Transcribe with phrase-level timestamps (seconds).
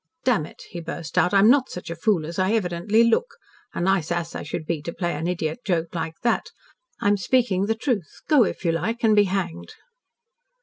[0.23, 1.31] "Damn it," he burst out.
[1.31, 3.35] "I'm not such a fool as I evidently look.
[3.75, 6.47] A nice ass I should be to play an idiot joke like that.
[7.01, 8.21] I'm speaking the truth.
[8.27, 9.75] Go if you like and be hanged."